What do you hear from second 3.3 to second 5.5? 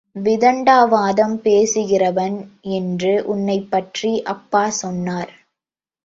உன்னைப்பற்றி அப்பா சொன்னார்.